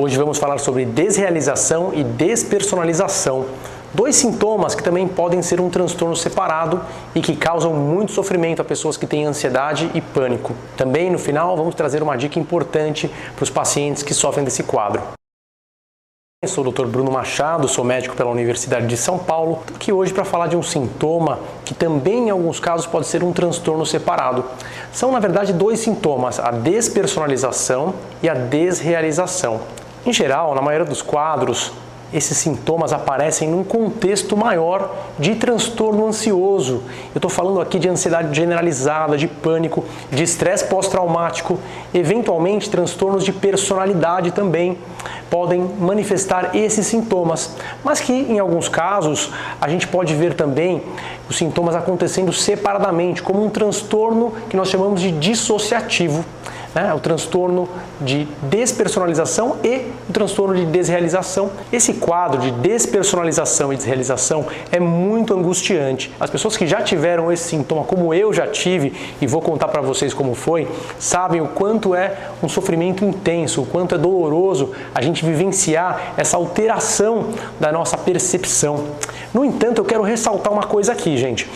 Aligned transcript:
Hoje 0.00 0.16
vamos 0.16 0.38
falar 0.38 0.58
sobre 0.58 0.84
desrealização 0.84 1.92
e 1.92 2.04
despersonalização, 2.04 3.46
dois 3.92 4.14
sintomas 4.14 4.72
que 4.72 4.80
também 4.80 5.08
podem 5.08 5.42
ser 5.42 5.60
um 5.60 5.68
transtorno 5.68 6.14
separado 6.14 6.80
e 7.16 7.20
que 7.20 7.34
causam 7.34 7.74
muito 7.74 8.12
sofrimento 8.12 8.62
a 8.62 8.64
pessoas 8.64 8.96
que 8.96 9.08
têm 9.08 9.24
ansiedade 9.24 9.90
e 9.94 10.00
pânico. 10.00 10.54
Também 10.76 11.10
no 11.10 11.18
final 11.18 11.56
vamos 11.56 11.74
trazer 11.74 12.00
uma 12.00 12.16
dica 12.16 12.38
importante 12.38 13.10
para 13.34 13.42
os 13.42 13.50
pacientes 13.50 14.04
que 14.04 14.14
sofrem 14.14 14.44
desse 14.44 14.62
quadro. 14.62 15.02
Eu 16.40 16.48
sou 16.48 16.64
o 16.64 16.70
Dr. 16.70 16.86
Bruno 16.86 17.10
Machado, 17.10 17.66
sou 17.66 17.84
médico 17.84 18.14
pela 18.14 18.30
Universidade 18.30 18.86
de 18.86 18.96
São 18.96 19.18
Paulo, 19.18 19.64
aqui 19.74 19.92
hoje 19.92 20.14
para 20.14 20.24
falar 20.24 20.46
de 20.46 20.56
um 20.56 20.62
sintoma 20.62 21.40
que 21.64 21.74
também 21.74 22.28
em 22.28 22.30
alguns 22.30 22.60
casos 22.60 22.86
pode 22.86 23.08
ser 23.08 23.24
um 23.24 23.32
transtorno 23.32 23.84
separado. 23.84 24.44
São 24.92 25.10
na 25.10 25.18
verdade 25.18 25.52
dois 25.52 25.80
sintomas, 25.80 26.38
a 26.38 26.52
despersonalização 26.52 27.94
e 28.22 28.28
a 28.28 28.34
desrealização. 28.34 29.60
Em 30.08 30.12
geral, 30.14 30.54
na 30.54 30.62
maioria 30.62 30.86
dos 30.86 31.02
quadros, 31.02 31.70
esses 32.14 32.38
sintomas 32.38 32.94
aparecem 32.94 33.46
num 33.46 33.62
contexto 33.62 34.34
maior 34.34 34.90
de 35.18 35.34
transtorno 35.34 36.06
ansioso. 36.06 36.82
Eu 37.14 37.18
estou 37.18 37.30
falando 37.30 37.60
aqui 37.60 37.78
de 37.78 37.90
ansiedade 37.90 38.34
generalizada, 38.34 39.18
de 39.18 39.28
pânico, 39.28 39.84
de 40.10 40.22
estresse 40.22 40.64
pós-traumático, 40.64 41.58
eventualmente 41.92 42.70
transtornos 42.70 43.22
de 43.22 43.34
personalidade 43.34 44.30
também 44.30 44.78
podem 45.28 45.60
manifestar 45.78 46.56
esses 46.56 46.86
sintomas, 46.86 47.54
mas 47.84 48.00
que 48.00 48.14
em 48.14 48.38
alguns 48.38 48.66
casos 48.66 49.30
a 49.60 49.68
gente 49.68 49.86
pode 49.86 50.14
ver 50.14 50.32
também 50.32 50.82
os 51.28 51.36
sintomas 51.36 51.76
acontecendo 51.76 52.32
separadamente, 52.32 53.22
como 53.22 53.44
um 53.44 53.50
transtorno 53.50 54.32
que 54.48 54.56
nós 54.56 54.70
chamamos 54.70 55.02
de 55.02 55.12
dissociativo 55.12 56.24
né? 56.74 56.92
o 56.94 57.00
transtorno 57.00 57.68
de 58.00 58.26
despersonalização 58.42 59.56
e 59.64 59.86
o 60.08 60.12
transtorno 60.12 60.54
de 60.54 60.66
desrealização. 60.66 61.50
Esse 61.72 61.94
quadro 61.94 62.40
de 62.40 62.50
despersonalização 62.50 63.72
e 63.72 63.76
desrealização 63.76 64.46
é 64.70 64.78
muito 64.80 65.34
angustiante. 65.34 66.10
As 66.18 66.30
pessoas 66.30 66.56
que 66.56 66.66
já 66.66 66.82
tiveram 66.82 67.32
esse 67.32 67.44
sintoma, 67.44 67.84
como 67.84 68.12
eu 68.12 68.32
já 68.32 68.46
tive, 68.46 68.92
e 69.20 69.26
vou 69.26 69.40
contar 69.40 69.68
para 69.68 69.80
vocês 69.80 70.14
como 70.14 70.34
foi, 70.34 70.68
sabem 70.98 71.40
o 71.40 71.48
quanto 71.48 71.94
é 71.94 72.16
um 72.42 72.48
sofrimento 72.48 73.04
intenso, 73.04 73.62
o 73.62 73.66
quanto 73.66 73.94
é 73.94 73.98
doloroso 73.98 74.72
a 74.94 75.02
gente 75.02 75.24
vivenciar 75.24 76.14
essa 76.16 76.36
alteração 76.36 77.28
da 77.58 77.72
nossa 77.72 77.96
percepção. 77.96 78.84
No 79.32 79.44
entanto, 79.44 79.78
eu 79.78 79.84
quero 79.84 80.02
ressaltar 80.02 80.52
uma 80.52 80.64
coisa 80.64 80.92
aqui, 80.92 81.16
gente. 81.16 81.48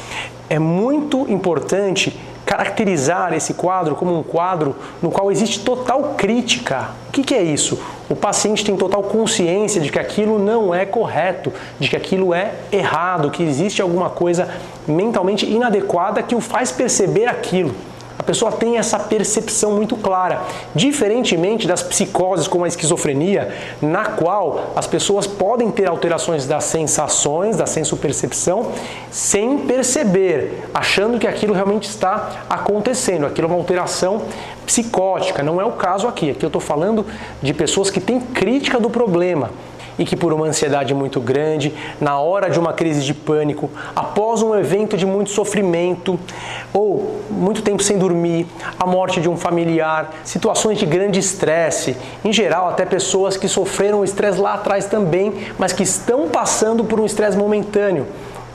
É 0.48 0.58
muito 0.58 1.30
importante 1.30 2.18
caracterizar 2.52 3.32
esse 3.32 3.54
quadro 3.54 3.94
como 3.94 4.18
um 4.18 4.22
quadro 4.22 4.76
no 5.00 5.10
qual 5.10 5.32
existe 5.32 5.60
total 5.60 6.14
crítica. 6.18 6.90
O 7.08 7.12
que, 7.12 7.24
que, 7.24 7.34
é 7.34 7.42
isso? 7.42 7.80
O 8.10 8.14
paciente 8.14 8.62
tem 8.62 8.76
total 8.76 9.02
consciência 9.04 9.80
de 9.80 9.90
que 9.90 9.98
aquilo 9.98 10.38
não 10.38 10.74
é 10.74 10.84
correto, 10.84 11.50
de 11.80 11.88
que 11.88 11.96
aquilo 11.96 12.34
é 12.34 12.52
errado, 12.70 13.30
que 13.30 13.42
existe 13.42 13.80
alguma 13.80 14.10
coisa 14.10 14.50
mentalmente 14.86 15.46
inadequada 15.46 16.22
que 16.22 16.34
o 16.34 16.42
faz 16.42 16.70
perceber 16.70 17.26
aquilo. 17.26 17.74
A 18.18 18.22
pessoa 18.22 18.52
tem 18.52 18.78
essa 18.78 18.98
percepção 18.98 19.72
muito 19.72 19.96
clara, 19.96 20.42
diferentemente 20.74 21.66
das 21.66 21.82
psicoses 21.82 22.46
como 22.46 22.64
a 22.64 22.68
esquizofrenia, 22.68 23.54
na 23.80 24.04
qual 24.04 24.72
as 24.76 24.86
pessoas 24.86 25.26
podem 25.26 25.70
ter 25.70 25.88
alterações 25.88 26.46
das 26.46 26.64
sensações, 26.64 27.56
da 27.56 27.66
sensopercepção, 27.66 28.72
sem 29.10 29.58
perceber, 29.58 30.68
achando 30.72 31.18
que 31.18 31.26
aquilo 31.26 31.52
realmente 31.54 31.88
está 31.88 32.44
acontecendo. 32.48 33.26
Aquilo 33.26 33.48
é 33.48 33.50
uma 33.50 33.58
alteração 33.58 34.22
psicótica, 34.64 35.42
não 35.42 35.60
é 35.60 35.64
o 35.64 35.72
caso 35.72 36.06
aqui. 36.06 36.30
Aqui 36.30 36.44
eu 36.44 36.48
estou 36.48 36.60
falando 36.60 37.04
de 37.42 37.52
pessoas 37.52 37.90
que 37.90 38.00
têm 38.00 38.20
crítica 38.20 38.78
do 38.78 38.88
problema 38.88 39.50
e 39.98 40.04
que 40.04 40.16
por 40.16 40.32
uma 40.32 40.46
ansiedade 40.46 40.94
muito 40.94 41.20
grande, 41.20 41.72
na 42.00 42.18
hora 42.18 42.50
de 42.50 42.58
uma 42.58 42.72
crise 42.72 43.02
de 43.02 43.14
pânico, 43.14 43.70
após 43.94 44.42
um 44.42 44.54
evento 44.54 44.96
de 44.96 45.06
muito 45.06 45.30
sofrimento 45.30 46.18
ou 46.72 47.20
muito 47.30 47.62
tempo 47.62 47.82
sem 47.82 47.98
dormir, 47.98 48.46
a 48.78 48.86
morte 48.86 49.20
de 49.20 49.28
um 49.28 49.36
familiar, 49.36 50.12
situações 50.24 50.78
de 50.78 50.86
grande 50.86 51.18
estresse, 51.18 51.96
em 52.24 52.32
geral 52.32 52.68
até 52.68 52.84
pessoas 52.84 53.36
que 53.36 53.48
sofreram 53.48 54.04
estresse 54.04 54.40
lá 54.40 54.54
atrás 54.54 54.86
também, 54.86 55.32
mas 55.58 55.72
que 55.72 55.82
estão 55.82 56.28
passando 56.28 56.84
por 56.84 57.00
um 57.00 57.06
estresse 57.06 57.36
momentâneo. 57.36 58.06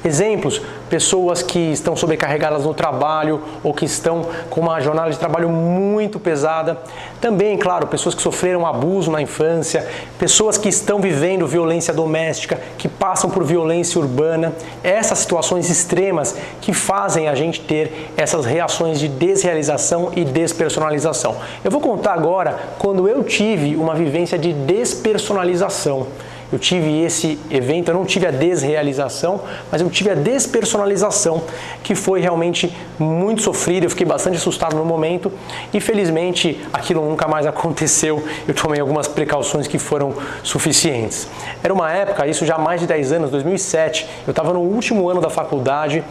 Exemplos: 0.03 0.61
pessoas 0.89 1.41
que 1.41 1.59
estão 1.71 1.95
sobrecarregadas 1.95 2.63
no 2.63 2.73
trabalho 2.73 3.41
ou 3.63 3.73
que 3.73 3.85
estão 3.85 4.25
com 4.49 4.61
uma 4.61 4.79
jornada 4.79 5.09
de 5.11 5.17
trabalho 5.17 5.49
muito 5.49 6.19
pesada. 6.19 6.77
Também, 7.19 7.57
claro, 7.57 7.87
pessoas 7.87 8.15
que 8.15 8.21
sofreram 8.21 8.65
abuso 8.65 9.11
na 9.11 9.21
infância, 9.21 9.87
pessoas 10.19 10.57
que 10.57 10.69
estão 10.69 10.99
vivendo 10.99 11.47
violência 11.47 11.93
doméstica, 11.93 12.59
que 12.77 12.87
passam 12.87 13.29
por 13.29 13.43
violência 13.43 13.99
urbana. 13.99 14.53
Essas 14.83 15.19
situações 15.19 15.69
extremas 15.69 16.35
que 16.61 16.73
fazem 16.73 17.27
a 17.27 17.35
gente 17.35 17.61
ter 17.61 18.11
essas 18.15 18.45
reações 18.45 18.99
de 18.99 19.07
desrealização 19.07 20.11
e 20.15 20.23
despersonalização. 20.23 21.35
Eu 21.63 21.71
vou 21.71 21.81
contar 21.81 22.13
agora 22.13 22.57
quando 22.77 23.07
eu 23.07 23.23
tive 23.23 23.75
uma 23.75 23.95
vivência 23.95 24.37
de 24.37 24.53
despersonalização. 24.53 26.07
Eu 26.51 26.57
tive 26.57 27.01
esse 27.01 27.37
evento, 27.51 27.89
eu 27.89 27.93
não 27.93 28.05
tive 28.05 28.25
a 28.25 28.31
desrealização, 28.31 29.41
mas 29.69 29.81
eu 29.81 29.89
tive 29.89 30.11
a 30.11 30.15
despersonalização, 30.15 31.43
que 31.83 31.93
foi 31.93 32.21
realmente 32.21 32.73
muito 32.97 33.41
sofrido. 33.41 33.83
Eu 33.83 33.89
fiquei 33.89 34.05
bastante 34.05 34.37
assustado 34.37 34.75
no 34.77 34.85
momento 34.85 35.29
e 35.73 35.81
felizmente 35.81 36.65
aquilo 36.71 37.07
nunca 37.07 37.27
mais 37.27 37.45
aconteceu. 37.47 38.23
Eu 38.47 38.53
tomei 38.53 38.79
algumas 38.79 39.09
precauções 39.09 39.67
que 39.67 39.77
foram 39.77 40.13
suficientes. 40.41 41.27
Era 41.61 41.73
uma 41.73 41.91
época, 41.91 42.25
isso 42.25 42.45
já 42.45 42.55
há 42.55 42.59
mais 42.59 42.79
de 42.79 42.87
10 42.87 43.11
anos, 43.11 43.31
2007, 43.31 44.07
eu 44.25 44.31
estava 44.31 44.53
no 44.53 44.61
último 44.61 45.09
ano 45.09 45.19
da 45.19 45.29
faculdade, 45.29 46.01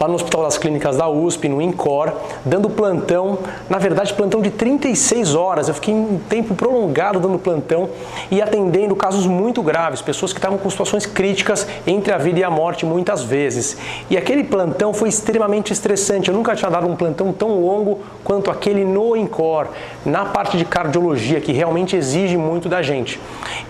lá 0.00 0.08
no 0.08 0.14
Hospital 0.14 0.44
das 0.44 0.56
Clínicas 0.56 0.96
da 0.96 1.08
USP, 1.10 1.46
no 1.46 1.60
INCOR, 1.60 2.10
dando 2.42 2.70
plantão, 2.70 3.38
na 3.68 3.78
verdade 3.78 4.14
plantão 4.14 4.40
de 4.40 4.50
36 4.50 5.34
horas. 5.34 5.68
Eu 5.68 5.74
fiquei 5.74 5.92
um 5.92 6.18
tempo 6.26 6.54
prolongado 6.54 7.20
dando 7.20 7.38
plantão 7.38 7.90
e 8.30 8.40
atendendo 8.40 8.96
casos 8.96 9.26
muito 9.26 9.62
graves 9.62 9.73
graves, 9.74 10.00
pessoas 10.00 10.32
que 10.32 10.38
estavam 10.38 10.56
com 10.56 10.70
situações 10.70 11.04
críticas 11.04 11.66
entre 11.84 12.12
a 12.12 12.16
vida 12.16 12.38
e 12.38 12.44
a 12.44 12.48
morte 12.48 12.86
muitas 12.86 13.24
vezes. 13.24 13.76
E 14.08 14.16
aquele 14.16 14.44
plantão 14.44 14.94
foi 14.94 15.08
extremamente 15.08 15.72
estressante. 15.72 16.28
Eu 16.28 16.34
nunca 16.36 16.54
tinha 16.54 16.70
dado 16.70 16.86
um 16.86 16.94
plantão 16.94 17.32
tão 17.32 17.60
longo 17.60 17.98
quanto 18.22 18.52
aquele 18.52 18.84
no 18.84 19.16
INCOR, 19.16 19.66
na 20.06 20.26
parte 20.26 20.56
de 20.56 20.64
cardiologia, 20.64 21.40
que 21.40 21.50
realmente 21.50 21.96
exige 21.96 22.36
muito 22.36 22.68
da 22.68 22.82
gente. 22.82 23.18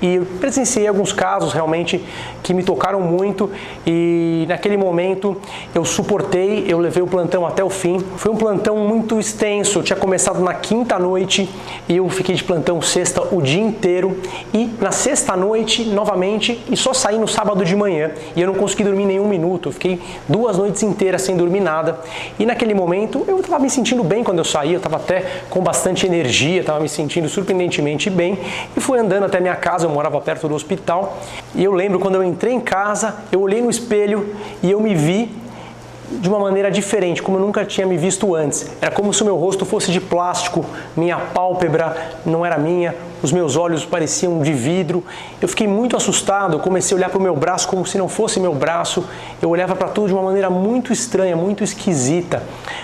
E 0.03 0.17
eu 0.17 0.27
presenciei 0.39 0.87
alguns 0.87 1.11
casos 1.11 1.55
realmente 1.55 2.05
que 2.43 2.53
me 2.53 2.63
tocaram 2.63 3.01
muito 3.01 3.51
e 3.87 4.45
naquele 4.47 4.77
momento 4.77 5.41
eu 5.75 5.87
suportei, 5.87 6.67
eu 6.69 6.79
levei 6.81 7.03
o 7.03 7.07
plantão 7.07 7.47
até 7.47 7.65
o 7.65 7.71
fim. 7.71 7.99
Foi 8.19 8.31
um 8.31 8.37
plantão 8.37 8.77
muito 8.77 9.19
extenso, 9.19 9.79
eu 9.79 9.83
tinha 9.83 9.97
começado 9.97 10.41
na 10.41 10.53
quinta 10.53 10.99
noite 10.99 11.49
e 11.89 11.97
eu 11.97 12.09
fiquei 12.09 12.35
de 12.35 12.43
plantão 12.43 12.81
sexta 12.81 13.23
o 13.35 13.43
dia 13.43 13.63
inteiro 13.63 14.19
e 14.53 14.71
na 14.81 14.91
sexta 14.91 15.37
noite 15.37 15.85
novamente 15.85 16.61
e 16.71 16.77
só 16.77 16.95
saí 16.95 17.19
no 17.19 17.29
sábado 17.29 17.65
de 17.65 17.77
manhã 17.77 18.13
e 18.35 18.41
eu 18.41 18.47
não 18.47 18.55
consegui 18.55 18.85
dormir 18.85 19.05
nenhum 19.05 19.29
minuto. 19.29 19.69
Eu 19.69 19.73
fiquei 19.73 20.01
duas 20.29 20.57
noites 20.57 20.83
inteiras 20.83 21.23
sem 21.23 21.37
dormir 21.37 21.61
nada. 21.61 21.99
E 22.39 22.47
naquele 22.47 22.75
momento 22.75 23.25
eu 23.29 23.39
estava 23.41 23.59
me 23.63 23.69
sentindo 23.69 24.03
bem 24.03 24.25
quando 24.25 24.39
eu 24.39 24.45
saí, 24.45 24.73
eu 24.73 24.79
estava 24.79 24.97
até 24.97 25.43
com 25.51 25.61
bastante 25.61 26.07
energia, 26.07 26.61
estava 26.61 26.81
me 26.81 26.89
sentindo 26.89 27.29
surpreendentemente 27.29 28.09
bem 28.09 28.39
e 28.77 28.81
fui 28.81 28.99
andando 28.99 29.25
até 29.25 29.41
minha 29.41 29.57
casa, 29.57 29.87
eu 29.87 29.91
morava 29.91 30.21
perto 30.21 30.49
do 30.49 30.55
hospital. 30.55 31.19
E 31.55 31.63
eu 31.63 31.73
lembro 31.73 31.99
quando 31.99 32.15
eu 32.17 32.25
entrei 32.25 32.55
em 32.55 32.61
casa, 32.61 33.17
eu 33.31 33.41
olhei 33.41 33.61
no 33.61 33.71
espelho 33.71 34.35
e 34.63 34.71
eu 34.71 34.81
me 34.81 34.95
vi 34.95 35.44
de 36.11 36.29
uma 36.29 36.39
maneira 36.39 36.71
diferente, 36.71 37.23
como 37.23 37.39
eu 37.39 37.41
nunca 37.41 37.65
tinha 37.65 37.87
me 37.87 37.97
visto 37.97 38.35
antes. 38.35 38.71
Era 38.81 38.91
como 38.91 39.13
se 39.13 39.23
o 39.23 39.25
meu 39.25 39.37
rosto 39.37 39.65
fosse 39.65 39.91
de 39.91 40.01
plástico, 40.01 40.65
minha 40.97 41.17
pálpebra 41.17 41.97
não 42.25 42.45
era 42.45 42.59
minha, 42.59 42.95
os 43.23 43.33
meus 43.33 43.57
olhos 43.57 43.85
pareciam 43.85 44.41
de 44.43 44.53
vidro. 44.53 45.03
Eu 45.41 45.49
fiquei 45.49 45.67
muito 45.67 45.97
assustado, 45.97 46.59
comecei 46.59 46.95
a 46.95 46.99
olhar 46.99 47.09
para 47.09 47.19
o 47.19 47.23
meu 47.23 47.35
braço 47.35 47.67
como 47.67 47.87
se 47.87 47.97
não 47.97 48.09
fosse 48.09 48.39
meu 48.39 48.55
braço. 48.55 49.05
Eu 49.41 49.49
olhava 49.49 49.75
para 49.75 49.89
tudo 49.89 50.09
de 50.09 50.13
uma 50.13 50.23
maneira 50.23 50.51
muito 50.51 50.93
estranha, 50.93 51.35
muito 51.35 51.65
esquisita. 51.65 52.43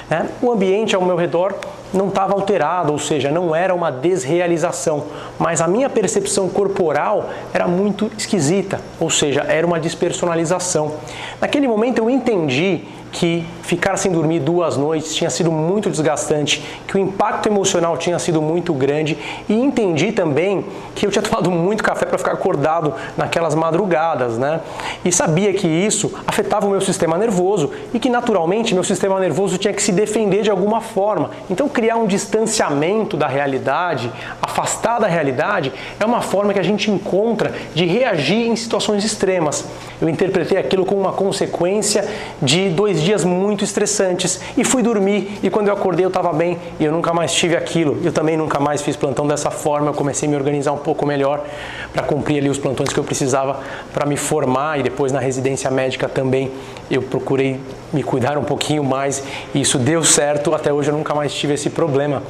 Né? 0.08 0.28
O 0.40 0.50
ambiente 0.50 0.96
ao 0.96 1.02
meu 1.02 1.16
redor 1.16 1.54
não 1.92 2.08
estava 2.08 2.32
alterado, 2.32 2.92
ou 2.92 2.98
seja, 2.98 3.30
não 3.30 3.54
era 3.54 3.74
uma 3.74 3.90
desrealização, 3.90 5.04
mas 5.38 5.60
a 5.60 5.66
minha 5.66 5.90
percepção 5.90 6.48
corporal 6.48 7.30
era 7.52 7.66
muito 7.66 8.10
esquisita, 8.16 8.80
ou 8.98 9.10
seja, 9.10 9.42
era 9.42 9.66
uma 9.66 9.80
despersonalização. 9.80 10.92
Naquele 11.40 11.66
momento 11.66 11.98
eu 11.98 12.08
entendi 12.08 12.84
que 13.12 13.44
ficar 13.62 13.96
sem 13.96 14.10
dormir 14.12 14.40
duas 14.40 14.76
noites 14.76 15.14
tinha 15.14 15.30
sido 15.30 15.50
muito 15.50 15.90
desgastante, 15.90 16.64
que 16.86 16.96
o 16.96 16.98
impacto 16.98 17.48
emocional 17.48 17.96
tinha 17.96 18.18
sido 18.18 18.40
muito 18.40 18.72
grande 18.72 19.18
e 19.48 19.54
entendi 19.54 20.12
também 20.12 20.64
que 20.94 21.06
eu 21.06 21.10
tinha 21.10 21.22
tomado 21.24 21.50
muito 21.50 21.82
café 21.82 22.06
para 22.06 22.18
ficar 22.18 22.32
acordado 22.32 22.94
naquelas 23.16 23.54
madrugadas, 23.54 24.38
né? 24.38 24.60
E 25.04 25.10
sabia 25.10 25.52
que 25.52 25.66
isso 25.66 26.12
afetava 26.26 26.66
o 26.66 26.70
meu 26.70 26.80
sistema 26.80 27.18
nervoso 27.18 27.70
e 27.92 27.98
que 27.98 28.08
naturalmente 28.08 28.74
meu 28.74 28.84
sistema 28.84 29.18
nervoso 29.18 29.58
tinha 29.58 29.72
que 29.72 29.82
se 29.82 29.92
defender 29.92 30.42
de 30.42 30.50
alguma 30.50 30.80
forma. 30.80 31.30
Então 31.48 31.68
criar 31.68 31.96
um 31.96 32.06
distanciamento 32.06 33.16
da 33.16 33.26
realidade, 33.26 34.10
afastar 34.40 35.00
da 35.00 35.06
realidade, 35.06 35.72
é 35.98 36.04
uma 36.04 36.20
forma 36.20 36.52
que 36.52 36.58
a 36.58 36.64
gente 36.64 36.90
encontra 36.90 37.52
de 37.74 37.84
reagir 37.86 38.46
em 38.46 38.56
situações 38.56 39.04
extremas. 39.04 39.66
Eu 40.00 40.08
interpretei 40.08 40.58
aquilo 40.58 40.84
como 40.84 41.00
uma 41.00 41.12
consequência 41.12 42.08
de 42.40 42.68
dois 42.70 42.99
dias 43.02 43.24
muito 43.24 43.64
estressantes 43.64 44.40
e 44.56 44.64
fui 44.64 44.82
dormir 44.82 45.38
e 45.42 45.50
quando 45.50 45.68
eu 45.68 45.74
acordei 45.74 46.04
eu 46.04 46.08
estava 46.08 46.32
bem 46.32 46.58
e 46.78 46.84
eu 46.84 46.92
nunca 46.92 47.12
mais 47.12 47.32
tive 47.32 47.56
aquilo. 47.56 47.98
Eu 48.02 48.12
também 48.12 48.36
nunca 48.36 48.58
mais 48.58 48.82
fiz 48.82 48.96
plantão 48.96 49.26
dessa 49.26 49.50
forma, 49.50 49.88
eu 49.88 49.94
comecei 49.94 50.28
a 50.28 50.30
me 50.30 50.36
organizar 50.36 50.72
um 50.72 50.78
pouco 50.78 51.06
melhor 51.06 51.44
para 51.92 52.02
cumprir 52.02 52.38
ali 52.38 52.48
os 52.48 52.58
plantões 52.58 52.92
que 52.92 52.98
eu 52.98 53.04
precisava 53.04 53.60
para 53.92 54.06
me 54.06 54.16
formar 54.16 54.80
e 54.80 54.82
depois 54.82 55.12
na 55.12 55.20
residência 55.20 55.70
médica 55.70 56.08
também 56.08 56.50
eu 56.90 57.02
procurei 57.02 57.60
me 57.92 58.02
cuidar 58.02 58.36
um 58.36 58.44
pouquinho 58.44 58.82
mais 58.84 59.22
e 59.54 59.60
isso 59.60 59.78
deu 59.78 60.02
certo. 60.02 60.54
Até 60.54 60.72
hoje 60.72 60.90
eu 60.90 60.96
nunca 60.96 61.14
mais 61.14 61.32
tive 61.32 61.54
esse 61.54 61.70
problema. 61.70 62.22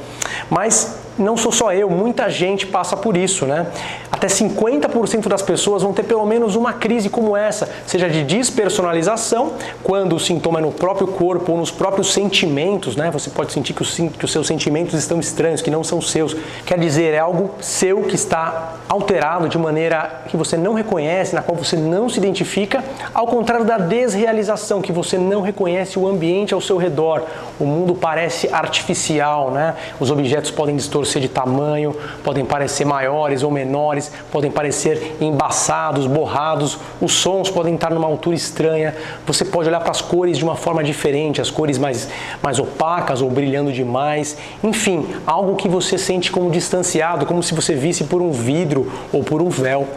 Mas 0.49 1.00
não 1.21 1.37
sou 1.37 1.51
só 1.51 1.73
eu, 1.73 1.89
muita 1.89 2.29
gente 2.29 2.65
passa 2.65 2.97
por 2.97 3.15
isso, 3.15 3.45
né? 3.45 3.67
Até 4.11 4.27
50% 4.27 5.27
das 5.27 5.41
pessoas 5.41 5.83
vão 5.83 5.93
ter 5.93 6.03
pelo 6.03 6.25
menos 6.25 6.55
uma 6.55 6.73
crise 6.73 7.09
como 7.09 7.35
essa, 7.35 7.69
seja 7.87 8.09
de 8.09 8.23
despersonalização, 8.23 9.53
quando 9.81 10.15
o 10.15 10.19
sintoma 10.19 10.59
é 10.59 10.61
no 10.61 10.71
próprio 10.71 11.07
corpo 11.07 11.53
ou 11.53 11.57
nos 11.57 11.71
próprios 11.71 12.13
sentimentos, 12.13 12.95
né? 12.95 13.09
Você 13.11 13.29
pode 13.29 13.51
sentir 13.51 13.73
que 13.73 13.81
os, 13.81 13.95
que 13.95 14.25
os 14.25 14.31
seus 14.31 14.47
sentimentos 14.47 14.93
estão 14.93 15.19
estranhos, 15.19 15.61
que 15.61 15.71
não 15.71 15.83
são 15.83 16.01
seus. 16.01 16.35
Quer 16.65 16.79
dizer, 16.79 17.13
é 17.13 17.19
algo 17.19 17.51
seu 17.61 18.03
que 18.03 18.15
está 18.15 18.75
alterado 18.87 19.47
de 19.47 19.57
maneira 19.57 20.23
que 20.27 20.37
você 20.37 20.57
não 20.57 20.73
reconhece, 20.73 21.33
na 21.33 21.41
qual 21.41 21.57
você 21.57 21.75
não 21.75 22.09
se 22.09 22.19
identifica, 22.19 22.83
ao 23.13 23.27
contrário 23.27 23.65
da 23.65 23.77
desrealização, 23.77 24.81
que 24.81 24.91
você 24.91 25.17
não 25.17 25.41
reconhece 25.41 25.97
o 25.97 26.07
ambiente 26.07 26.53
ao 26.53 26.61
seu 26.61 26.77
redor. 26.77 27.23
O 27.59 27.65
mundo 27.65 27.95
parece 27.95 28.49
artificial, 28.53 29.51
né? 29.51 29.75
Os 29.99 30.11
objetos 30.11 30.51
podem 30.51 30.75
distorcer 30.75 31.10
de 31.19 31.27
tamanho, 31.27 31.95
podem 32.23 32.45
parecer 32.45 32.85
maiores 32.85 33.43
ou 33.43 33.51
menores, 33.51 34.11
podem 34.31 34.51
parecer 34.51 35.17
embaçados, 35.19 36.07
borrados, 36.07 36.77
os 37.01 37.13
sons 37.13 37.49
podem 37.49 37.75
estar 37.75 37.91
numa 37.91 38.07
altura 38.07 38.35
estranha. 38.35 38.95
Você 39.25 39.45
pode 39.45 39.67
olhar 39.67 39.79
para 39.79 39.91
as 39.91 40.01
cores 40.01 40.37
de 40.37 40.43
uma 40.43 40.55
forma 40.55 40.83
diferente, 40.83 41.41
as 41.41 41.49
cores 41.49 41.77
mais, 41.77 42.09
mais 42.41 42.59
opacas 42.59 43.21
ou 43.21 43.29
brilhando 43.29 43.71
demais. 43.71 44.37
Enfim, 44.63 45.07
algo 45.25 45.55
que 45.55 45.67
você 45.67 45.97
sente 45.97 46.31
como 46.31 46.49
distanciado, 46.49 47.25
como 47.25 47.41
se 47.41 47.53
você 47.53 47.73
visse 47.75 48.03
por 48.05 48.21
um 48.21 48.31
vidro 48.31 48.91
ou 49.11 49.23
por 49.23 49.41
um 49.41 49.49
véu. 49.49 49.87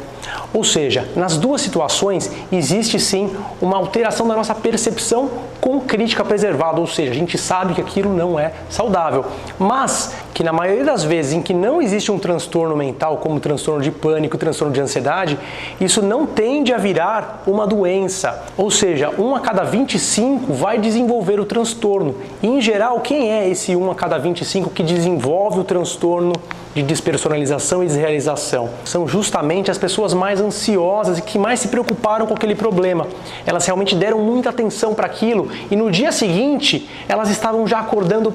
Ou 0.52 0.64
seja, 0.64 1.08
nas 1.16 1.36
duas 1.36 1.60
situações 1.60 2.30
existe 2.50 2.98
sim 2.98 3.30
uma 3.60 3.76
alteração 3.76 4.26
da 4.26 4.34
nossa 4.34 4.54
percepção 4.54 5.30
com 5.60 5.80
crítica 5.80 6.24
preservada, 6.24 6.80
ou 6.80 6.86
seja, 6.86 7.10
a 7.10 7.14
gente 7.14 7.36
sabe 7.36 7.74
que 7.74 7.80
aquilo 7.80 8.14
não 8.14 8.38
é 8.38 8.52
saudável, 8.68 9.24
mas 9.58 10.12
que 10.34 10.42
na 10.42 10.52
maioria 10.52 10.84
das 10.84 11.04
vezes 11.04 11.32
em 11.32 11.40
que 11.40 11.54
não 11.54 11.80
existe 11.80 12.10
um 12.10 12.18
transtorno 12.18 12.76
mental, 12.76 13.18
como 13.18 13.38
transtorno 13.38 13.80
de 13.80 13.92
pânico, 13.92 14.36
transtorno 14.36 14.74
de 14.74 14.80
ansiedade, 14.80 15.38
isso 15.80 16.02
não 16.02 16.26
tende 16.26 16.72
a 16.72 16.76
virar 16.76 17.44
uma 17.46 17.64
doença. 17.64 18.42
Ou 18.56 18.68
seja, 18.68 19.10
um 19.16 19.36
a 19.36 19.40
cada 19.40 19.62
25 19.62 20.52
vai 20.52 20.76
desenvolver 20.78 21.38
o 21.38 21.44
transtorno. 21.44 22.16
E 22.42 22.48
em 22.48 22.60
geral, 22.60 22.98
quem 22.98 23.30
é 23.30 23.48
esse 23.48 23.76
um 23.76 23.88
a 23.92 23.94
cada 23.94 24.18
25 24.18 24.70
que 24.70 24.82
desenvolve 24.82 25.60
o 25.60 25.64
transtorno 25.64 26.32
de 26.74 26.82
despersonalização 26.82 27.84
e 27.84 27.86
desrealização? 27.86 28.70
São 28.84 29.06
justamente 29.06 29.70
as 29.70 29.78
pessoas 29.78 30.12
mais 30.12 30.40
ansiosas 30.40 31.18
e 31.18 31.22
que 31.22 31.38
mais 31.38 31.60
se 31.60 31.68
preocuparam 31.68 32.26
com 32.26 32.34
aquele 32.34 32.56
problema. 32.56 33.06
Elas 33.46 33.64
realmente 33.64 33.94
deram 33.94 34.18
muita 34.18 34.50
atenção 34.50 34.94
para 34.94 35.06
aquilo 35.06 35.48
e 35.70 35.76
no 35.76 35.92
dia 35.92 36.10
seguinte 36.10 36.90
elas 37.08 37.30
estavam 37.30 37.64
já 37.68 37.78
acordando 37.78 38.34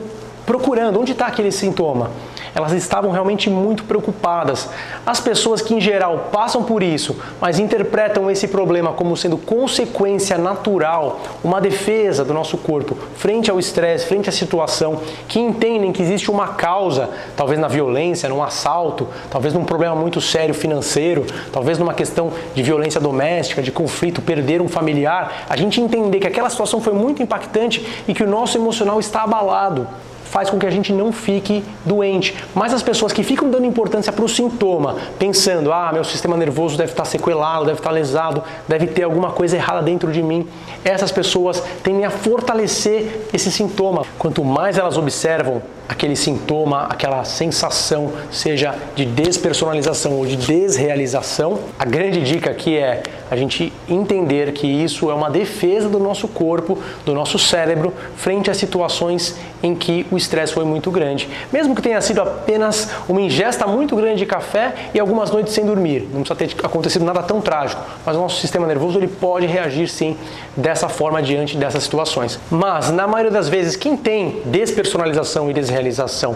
procurando 0.50 1.00
onde 1.00 1.12
está 1.12 1.28
aquele 1.28 1.52
sintoma. 1.52 2.10
Elas 2.56 2.72
estavam 2.72 3.12
realmente 3.12 3.52
muito 3.52 3.84
preocupadas. 3.84 4.68
As 5.06 5.20
pessoas 5.20 5.62
que 5.62 5.76
em 5.76 5.80
geral 5.80 6.30
passam 6.32 6.64
por 6.64 6.82
isso, 6.82 7.16
mas 7.40 7.60
interpretam 7.60 8.32
esse 8.32 8.48
problema 8.48 8.92
como 8.94 9.16
sendo 9.16 9.38
consequência 9.38 10.40
natural, 10.40 11.20
uma 11.44 11.62
defesa 11.62 12.26
do 12.26 12.34
nosso 12.34 12.58
corpo 12.58 12.98
frente 13.16 13.52
ao 13.52 13.60
estresse, 13.60 14.08
frente 14.08 14.28
à 14.28 14.32
situação, 14.32 15.02
que 15.28 15.40
entendem 15.40 15.92
que 15.92 16.02
existe 16.02 16.32
uma 16.32 16.48
causa, 16.48 17.12
talvez 17.38 17.60
na 17.60 17.68
violência, 17.68 18.28
num 18.28 18.42
assalto, 18.42 19.08
talvez 19.30 19.54
num 19.54 19.64
problema 19.64 19.96
muito 19.96 20.20
sério 20.20 20.56
financeiro, 20.56 21.28
talvez 21.54 21.78
numa 21.78 21.94
questão 21.94 22.34
de 22.56 22.64
violência 22.64 23.00
doméstica, 23.00 23.62
de 23.62 23.72
conflito, 23.72 24.20
perder 24.20 24.64
um 24.64 24.68
familiar, 24.68 25.46
a 25.48 25.56
gente 25.56 25.80
entender 25.80 26.20
que 26.20 26.28
aquela 26.28 26.50
situação 26.50 26.82
foi 26.82 26.94
muito 26.94 27.22
impactante 27.22 28.04
e 28.08 28.16
que 28.16 28.24
o 28.24 28.28
nosso 28.28 28.58
emocional 28.58 29.00
está 29.00 29.22
abalado 29.22 29.88
faz 30.30 30.50
com 30.50 30.58
que 30.58 30.66
a 30.66 30.70
gente 30.70 30.94
não 30.94 31.12
fique 31.12 31.64
doente. 31.86 32.36
Mas 32.54 32.74
as 32.74 32.84
pessoas 32.84 33.12
que 33.12 33.24
ficam 33.24 33.50
dando 33.50 33.66
importância 33.66 34.12
para 34.12 34.24
o 34.24 34.30
sintoma, 34.30 34.96
pensando, 35.18 35.72
ah, 35.74 35.92
meu 35.92 36.04
sistema 36.04 36.38
nervoso 36.38 36.78
deve 36.78 36.92
estar 36.92 37.06
sequelado, 37.06 37.66
deve 37.66 37.80
estar 37.80 37.92
lesado, 37.92 38.44
deve 38.68 38.88
ter 38.88 39.04
alguma 39.04 39.32
coisa 39.32 39.56
errada 39.56 39.82
dentro 39.82 40.12
de 40.12 40.22
mim, 40.22 40.48
essas 40.84 41.12
pessoas 41.12 41.62
tendem 41.84 42.06
a 42.06 42.10
fortalecer 42.10 43.28
esse 43.34 43.52
sintoma. 43.52 44.04
Quanto 44.18 44.44
mais 44.44 44.78
elas 44.78 44.98
observam 44.98 45.62
aquele 45.88 46.16
sintoma, 46.16 46.84
aquela 46.84 47.24
sensação, 47.24 48.12
seja 48.32 48.76
de 48.96 49.06
despersonalização 49.06 50.14
ou 50.14 50.26
de 50.26 50.36
desrealização, 50.36 51.60
a 51.78 51.86
grande 51.86 52.22
dica 52.22 52.52
aqui 52.52 52.78
é 52.78 53.02
a 53.30 53.36
gente 53.36 53.72
entender 53.88 54.52
que 54.54 54.68
isso 54.68 55.10
é 55.10 55.14
uma 55.14 55.30
defesa 55.30 55.88
do 55.88 56.00
nosso 56.00 56.28
corpo, 56.28 56.78
do 57.06 57.14
nosso 57.14 57.38
cérebro, 57.38 57.94
frente 58.16 58.50
a 58.50 58.54
situações 58.54 59.38
em 59.62 59.76
que 59.76 60.06
o 60.12 60.18
estresse 60.18 60.54
foi 60.54 60.64
muito 60.64 60.90
grande. 60.90 61.30
Mesmo 61.52 61.76
que 61.76 61.82
tenha 61.82 62.00
sido 62.02 62.22
apenas 62.22 62.90
uma 63.08 63.22
ingesta 63.22 63.68
muito 63.68 63.96
grande 63.96 64.20
de 64.20 64.26
café 64.26 64.74
e 64.94 65.00
algumas 65.00 65.32
noites 65.32 65.54
sem 65.54 65.66
dormir, 65.66 66.08
não 66.14 66.24
precisa 66.24 66.36
ter 66.36 66.66
acontecido 66.66 67.06
nada 67.06 67.22
tão 67.22 67.42
trágico, 67.42 67.82
mas 68.06 68.16
o 68.16 68.20
nosso 68.20 68.40
sistema 68.40 68.66
nervoso 68.66 68.98
ele 68.98 69.08
pode 69.08 69.46
reagir 69.46 69.88
sim 69.88 70.16
dessa 70.56 70.90
forma 70.90 71.22
diante 71.22 71.58
dessas 71.58 71.84
situações. 71.84 72.40
Mas 72.50 72.90
na 72.92 73.08
maioria 73.08 73.32
das 73.32 73.50
vezes, 73.50 73.76
quem 73.76 73.96
tem 73.96 74.42
despersonalização 74.46 75.50
e 75.50 75.54
desrealização 75.54 76.36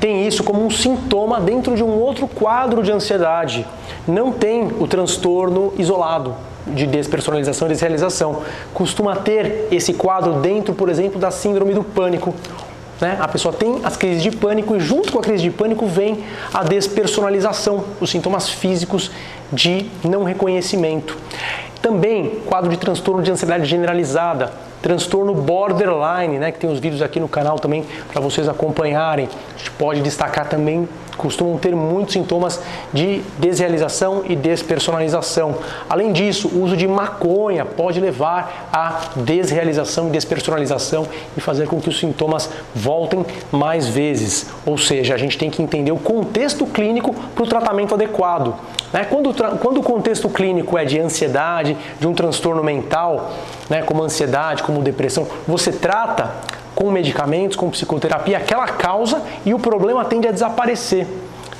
tem 0.00 0.26
isso 0.26 0.42
como 0.42 0.64
um 0.64 0.70
sintoma 0.70 1.38
dentro 1.38 1.76
de 1.76 1.84
um 1.84 2.00
outro 2.00 2.26
quadro 2.26 2.82
de 2.82 2.90
ansiedade. 2.90 3.66
Não 4.08 4.32
tem 4.32 4.68
o 4.80 4.86
transtorno 4.86 5.74
isolado 5.78 6.34
de 6.66 6.86
despersonalização 6.86 7.68
e 7.68 7.70
desrealização. 7.70 8.42
Costuma 8.72 9.14
ter 9.16 9.68
esse 9.70 9.92
quadro 9.92 10.40
dentro, 10.40 10.74
por 10.74 10.88
exemplo, 10.88 11.20
da 11.20 11.30
síndrome 11.30 11.74
do 11.74 11.84
pânico. 11.84 12.34
Né? 12.98 13.18
A 13.20 13.28
pessoa 13.28 13.52
tem 13.52 13.80
as 13.84 13.96
crises 13.96 14.22
de 14.22 14.30
pânico 14.30 14.74
e 14.74 14.80
junto 14.80 15.12
com 15.12 15.18
a 15.18 15.22
crise 15.22 15.42
de 15.42 15.50
pânico 15.50 15.86
vem 15.86 16.24
a 16.52 16.62
despersonalização, 16.62 17.84
os 18.00 18.10
sintomas 18.10 18.48
físicos 18.48 19.10
de 19.52 19.86
não 20.02 20.24
reconhecimento. 20.24 21.16
Também 21.82 22.40
quadro 22.46 22.70
de 22.70 22.78
transtorno 22.78 23.22
de 23.22 23.30
ansiedade 23.30 23.64
generalizada, 23.66 24.52
transtorno 24.82 25.34
borderline, 25.34 26.38
né, 26.38 26.52
que 26.52 26.58
tem 26.58 26.70
os 26.70 26.78
vídeos 26.78 27.02
aqui 27.02 27.20
no 27.20 27.28
canal 27.28 27.58
também 27.58 27.84
para 28.12 28.20
vocês 28.20 28.48
acompanharem. 28.48 29.28
A 29.54 29.58
gente 29.58 29.70
pode 29.72 30.00
destacar 30.00 30.48
também 30.48 30.88
costumam 31.16 31.58
ter 31.58 31.74
muitos 31.74 32.14
sintomas 32.14 32.60
de 32.92 33.22
desrealização 33.38 34.22
e 34.28 34.34
despersonalização. 34.34 35.56
Além 35.88 36.12
disso, 36.12 36.48
o 36.48 36.62
uso 36.62 36.76
de 36.76 36.86
maconha 36.86 37.64
pode 37.64 38.00
levar 38.00 38.68
à 38.72 39.10
desrealização 39.16 40.08
e 40.08 40.10
despersonalização 40.10 41.06
e 41.36 41.40
fazer 41.40 41.66
com 41.66 41.80
que 41.80 41.88
os 41.88 41.98
sintomas 41.98 42.50
voltem 42.74 43.24
mais 43.52 43.88
vezes. 43.88 44.46
Ou 44.64 44.78
seja, 44.78 45.14
a 45.14 45.18
gente 45.18 45.36
tem 45.36 45.50
que 45.50 45.62
entender 45.62 45.92
o 45.92 45.98
contexto 45.98 46.66
clínico 46.66 47.14
para 47.34 47.44
o 47.44 47.46
tratamento 47.46 47.94
adequado. 47.94 48.54
Né? 48.92 49.04
Quando, 49.04 49.34
quando 49.58 49.78
o 49.78 49.82
contexto 49.82 50.28
clínico 50.28 50.76
é 50.76 50.84
de 50.84 50.98
ansiedade, 50.98 51.76
de 51.98 52.06
um 52.06 52.14
transtorno 52.14 52.62
mental, 52.62 53.32
né, 53.68 53.82
como 53.82 54.02
ansiedade, 54.02 54.62
como 54.62 54.82
depressão, 54.82 55.26
você 55.46 55.70
trata 55.72 56.30
com 56.74 56.90
medicamentos, 56.90 57.56
com 57.56 57.70
psicoterapia, 57.70 58.38
aquela 58.38 58.66
causa 58.66 59.22
e 59.44 59.52
o 59.52 59.58
problema 59.58 60.04
tende 60.04 60.28
a 60.28 60.32
desaparecer. 60.32 61.06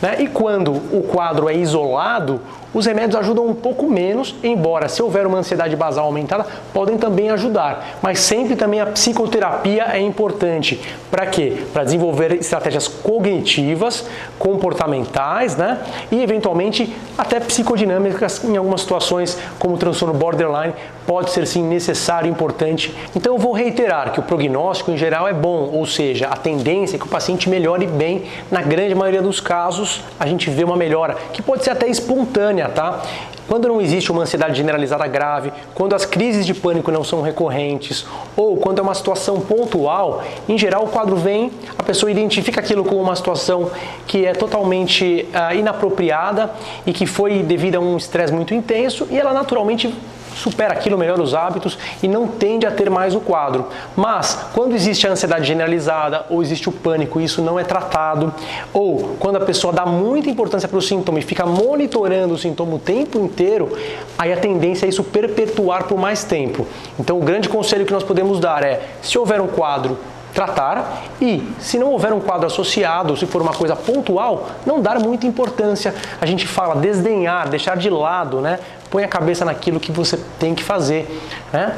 Né? 0.00 0.22
E 0.22 0.26
quando 0.26 0.72
o 0.72 1.02
quadro 1.02 1.48
é 1.48 1.54
isolado, 1.54 2.40
os 2.72 2.86
remédios 2.86 3.16
ajudam 3.16 3.46
um 3.46 3.54
pouco 3.54 3.88
menos, 3.88 4.34
embora 4.42 4.88
se 4.88 5.02
houver 5.02 5.26
uma 5.26 5.38
ansiedade 5.38 5.74
basal 5.74 6.06
aumentada, 6.06 6.46
podem 6.72 6.96
também 6.96 7.30
ajudar. 7.30 7.98
Mas 8.00 8.20
sempre 8.20 8.54
também 8.54 8.80
a 8.80 8.86
psicoterapia 8.86 9.86
é 9.92 10.00
importante. 10.00 10.80
Para 11.10 11.26
quê? 11.26 11.64
Para 11.72 11.84
desenvolver 11.84 12.32
estratégias 12.34 12.86
cognitivas, 12.86 14.04
comportamentais, 14.38 15.56
né? 15.56 15.80
E 16.12 16.22
eventualmente 16.22 16.94
até 17.18 17.40
psicodinâmicas 17.40 18.44
em 18.44 18.56
algumas 18.56 18.82
situações, 18.82 19.36
como 19.58 19.74
o 19.74 19.78
transtorno 19.78 20.14
borderline, 20.14 20.72
pode 21.06 21.30
ser 21.30 21.46
sim 21.46 21.64
necessário 21.64 22.28
e 22.28 22.30
importante. 22.30 22.94
Então 23.16 23.34
eu 23.34 23.38
vou 23.38 23.52
reiterar 23.52 24.12
que 24.12 24.20
o 24.20 24.22
prognóstico 24.22 24.92
em 24.92 24.96
geral 24.96 25.26
é 25.26 25.32
bom, 25.32 25.70
ou 25.72 25.84
seja, 25.86 26.28
a 26.28 26.36
tendência 26.36 26.96
é 26.96 26.98
que 26.98 27.06
o 27.06 27.08
paciente 27.08 27.48
melhore 27.48 27.86
bem. 27.86 28.26
Na 28.48 28.62
grande 28.62 28.94
maioria 28.94 29.20
dos 29.20 29.40
casos, 29.40 30.02
a 30.20 30.26
gente 30.26 30.48
vê 30.50 30.62
uma 30.62 30.76
melhora, 30.76 31.16
que 31.32 31.42
pode 31.42 31.64
ser 31.64 31.70
até 31.70 31.88
espontânea 31.88 32.59
tá? 32.68 33.02
Quando 33.48 33.66
não 33.66 33.80
existe 33.80 34.12
uma 34.12 34.22
ansiedade 34.22 34.56
generalizada 34.56 35.06
grave, 35.06 35.52
quando 35.80 35.94
as 35.94 36.04
crises 36.04 36.44
de 36.44 36.52
pânico 36.52 36.92
não 36.92 37.02
são 37.02 37.22
recorrentes, 37.22 38.04
ou 38.36 38.58
quando 38.58 38.80
é 38.80 38.82
uma 38.82 38.92
situação 38.92 39.40
pontual, 39.40 40.22
em 40.46 40.58
geral 40.58 40.84
o 40.84 40.88
quadro 40.88 41.16
vem, 41.16 41.50
a 41.78 41.82
pessoa 41.82 42.10
identifica 42.10 42.60
aquilo 42.60 42.84
como 42.84 43.00
uma 43.00 43.16
situação 43.16 43.70
que 44.06 44.26
é 44.26 44.34
totalmente 44.34 45.26
uh, 45.32 45.56
inapropriada 45.56 46.52
e 46.84 46.92
que 46.92 47.06
foi 47.06 47.42
devido 47.42 47.76
a 47.76 47.80
um 47.80 47.96
estresse 47.96 48.30
muito 48.30 48.52
intenso 48.52 49.08
e 49.10 49.18
ela 49.18 49.32
naturalmente 49.32 49.90
supera 50.34 50.72
aquilo, 50.72 50.96
melhora 50.96 51.22
os 51.22 51.34
hábitos 51.34 51.78
e 52.02 52.08
não 52.08 52.26
tende 52.26 52.66
a 52.66 52.70
ter 52.70 52.90
mais 52.90 53.14
o 53.14 53.20
quadro. 53.20 53.66
Mas 53.96 54.48
quando 54.54 54.74
existe 54.74 55.06
a 55.06 55.10
ansiedade 55.10 55.46
generalizada 55.46 56.26
ou 56.30 56.42
existe 56.42 56.68
o 56.68 56.72
pânico 56.72 57.20
e 57.20 57.24
isso 57.24 57.42
não 57.42 57.58
é 57.58 57.64
tratado, 57.64 58.32
ou 58.72 59.16
quando 59.18 59.36
a 59.36 59.40
pessoa 59.40 59.72
dá 59.72 59.84
muita 59.84 60.28
importância 60.28 60.68
para 60.68 60.78
o 60.78 60.82
sintoma 60.82 61.18
e 61.18 61.22
fica 61.22 61.44
monitorando 61.44 62.34
o 62.34 62.38
sintoma 62.38 62.76
o 62.76 62.78
tempo 62.78 63.18
inteiro, 63.18 63.76
aí 64.18 64.32
a 64.32 64.36
tendência 64.36 64.86
é 64.86 64.88
isso 64.88 65.04
perpetuar 65.04 65.69
por 65.84 65.98
mais 65.98 66.24
tempo. 66.24 66.66
Então 66.98 67.18
o 67.18 67.22
grande 67.22 67.48
conselho 67.48 67.86
que 67.86 67.92
nós 67.92 68.02
podemos 68.02 68.40
dar 68.40 68.62
é, 68.62 68.82
se 69.02 69.18
houver 69.18 69.40
um 69.40 69.46
quadro 69.46 69.98
tratar 70.32 71.02
e, 71.20 71.42
se 71.58 71.78
não 71.78 71.88
houver 71.88 72.12
um 72.12 72.20
quadro 72.20 72.46
associado, 72.46 73.16
se 73.16 73.26
for 73.26 73.42
uma 73.42 73.52
coisa 73.52 73.74
pontual, 73.74 74.48
não 74.64 74.80
dar 74.80 74.98
muita 74.98 75.26
importância. 75.26 75.94
A 76.20 76.26
gente 76.26 76.46
fala 76.46 76.76
desdenhar, 76.76 77.48
deixar 77.48 77.76
de 77.76 77.90
lado, 77.90 78.40
né? 78.40 78.58
Põe 78.90 79.04
a 79.04 79.08
cabeça 79.08 79.44
naquilo 79.44 79.80
que 79.80 79.92
você 79.92 80.18
tem 80.38 80.54
que 80.54 80.62
fazer, 80.62 81.20
né? 81.52 81.76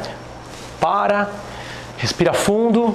Para, 0.81 1.31
respira 1.97 2.33
fundo, 2.33 2.95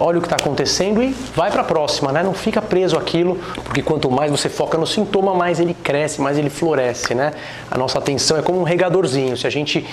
olha 0.00 0.18
o 0.18 0.20
que 0.20 0.26
está 0.26 0.36
acontecendo 0.36 1.02
e 1.02 1.14
vai 1.34 1.50
para 1.50 1.62
a 1.62 1.64
próxima, 1.64 2.12
né? 2.12 2.22
Não 2.22 2.34
fica 2.34 2.62
preso 2.62 2.96
aquilo, 2.96 3.36
porque 3.64 3.82
quanto 3.82 4.10
mais 4.10 4.30
você 4.30 4.48
foca 4.48 4.78
no 4.78 4.86
sintoma, 4.86 5.34
mais 5.34 5.60
ele 5.60 5.74
cresce, 5.74 6.20
mais 6.20 6.38
ele 6.38 6.50
floresce, 6.50 7.14
né? 7.14 7.32
A 7.70 7.76
nossa 7.76 7.98
atenção 7.98 8.36
é 8.36 8.42
como 8.42 8.60
um 8.60 8.64
regadorzinho. 8.64 9.36
Se 9.36 9.46
a 9.46 9.50
gente 9.50 9.86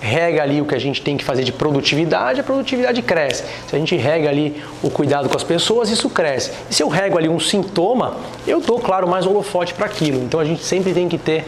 rega 0.00 0.42
ali 0.42 0.60
o 0.60 0.64
que 0.64 0.74
a 0.74 0.80
gente 0.80 1.00
tem 1.00 1.16
que 1.16 1.24
fazer 1.24 1.44
de 1.44 1.52
produtividade, 1.52 2.40
a 2.40 2.42
produtividade 2.42 3.00
cresce. 3.02 3.44
Se 3.68 3.76
a 3.76 3.78
gente 3.78 3.96
rega 3.96 4.28
ali 4.28 4.60
o 4.82 4.90
cuidado 4.90 5.28
com 5.28 5.36
as 5.36 5.44
pessoas, 5.44 5.90
isso 5.90 6.10
cresce. 6.10 6.50
E 6.68 6.74
se 6.74 6.82
eu 6.82 6.88
rego 6.88 7.16
ali 7.16 7.28
um 7.28 7.38
sintoma, 7.38 8.16
eu 8.44 8.60
dou, 8.60 8.80
claro, 8.80 9.06
mais 9.06 9.26
holofote 9.26 9.74
para 9.74 9.86
aquilo. 9.86 10.20
Então 10.24 10.40
a 10.40 10.44
gente 10.44 10.64
sempre 10.64 10.92
tem 10.92 11.08
que 11.08 11.16
ter 11.16 11.44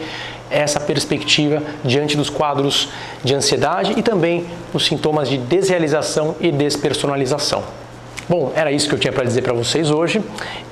essa 0.49 0.79
perspectiva 0.79 1.61
diante 1.83 2.15
dos 2.15 2.29
quadros 2.29 2.87
de 3.23 3.35
ansiedade 3.35 3.93
e 3.97 4.01
também 4.01 4.45
os 4.73 4.85
sintomas 4.85 5.27
de 5.27 5.37
desrealização 5.37 6.35
e 6.39 6.49
despersonalização. 6.49 7.84
Bom, 8.27 8.51
era 8.55 8.71
isso 8.71 8.89
que 8.89 8.95
eu 8.95 8.97
tinha 8.97 9.13
para 9.13 9.23
dizer 9.23 9.43
para 9.43 9.53
vocês 9.53 9.91
hoje. 9.91 10.19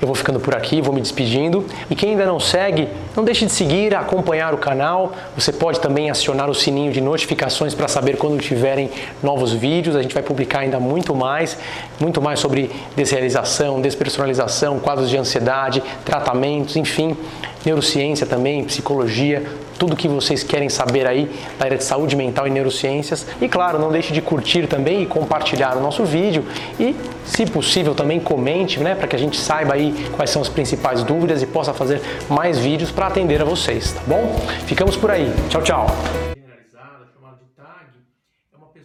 Eu 0.00 0.08
vou 0.08 0.14
ficando 0.16 0.40
por 0.40 0.56
aqui, 0.56 0.80
vou 0.80 0.92
me 0.92 1.00
despedindo. 1.00 1.64
E 1.88 1.94
quem 1.94 2.10
ainda 2.10 2.26
não 2.26 2.40
segue, 2.40 2.88
não 3.16 3.22
deixe 3.22 3.46
de 3.46 3.52
seguir, 3.52 3.94
acompanhar 3.94 4.52
o 4.52 4.58
canal. 4.58 5.12
Você 5.36 5.52
pode 5.52 5.78
também 5.78 6.10
acionar 6.10 6.50
o 6.50 6.54
sininho 6.54 6.90
de 6.90 7.00
notificações 7.00 7.72
para 7.72 7.86
saber 7.86 8.16
quando 8.16 8.40
tiverem 8.40 8.90
novos 9.22 9.52
vídeos. 9.52 9.94
A 9.94 10.02
gente 10.02 10.12
vai 10.12 10.22
publicar 10.22 10.60
ainda 10.60 10.80
muito 10.80 11.14
mais, 11.14 11.56
muito 12.00 12.20
mais 12.20 12.40
sobre 12.40 12.72
desrealização, 12.96 13.80
despersonalização, 13.80 14.80
quadros 14.80 15.08
de 15.08 15.16
ansiedade, 15.16 15.80
tratamentos, 16.04 16.74
enfim, 16.74 17.16
neurociência 17.64 18.26
também, 18.26 18.64
psicologia, 18.64 19.42
tudo 19.78 19.96
que 19.96 20.08
vocês 20.08 20.42
querem 20.42 20.68
saber 20.68 21.06
aí 21.06 21.30
na 21.58 21.66
área 21.66 21.76
de 21.76 21.84
saúde 21.84 22.16
mental 22.16 22.46
e 22.46 22.50
neurociências. 22.50 23.26
E 23.40 23.48
claro, 23.48 23.78
não 23.78 23.90
deixe 23.90 24.12
de 24.12 24.20
curtir 24.20 24.66
também 24.66 25.02
e 25.02 25.06
compartilhar 25.06 25.76
o 25.76 25.80
nosso 25.80 26.04
vídeo 26.04 26.44
e, 26.78 26.94
se 27.24 27.46
possível, 27.46 27.94
também 27.94 28.20
comente, 28.20 28.80
né, 28.80 28.94
para 28.94 29.06
que 29.06 29.16
a 29.16 29.18
gente 29.18 29.38
saiba 29.38 29.74
aí 29.74 29.94
quais 30.16 30.30
são 30.30 30.42
as 30.42 30.48
principais 30.48 31.02
dúvidas 31.02 31.42
e 31.42 31.46
possa 31.46 31.72
fazer 31.72 32.00
mais 32.28 32.58
vídeos 32.58 32.90
para 32.90 33.06
atender 33.06 33.40
a 33.42 33.44
vocês, 33.44 33.92
tá 33.92 34.00
bom? 34.06 34.40
Ficamos 34.66 34.96
por 34.96 35.10
aí. 35.10 35.32
Tchau, 35.48 35.62
tchau. 35.62 36.33